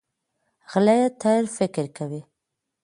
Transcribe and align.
غلی، 0.71 0.99
تل 1.21 1.43
فکر 1.57 1.85
کوي. 1.97 2.21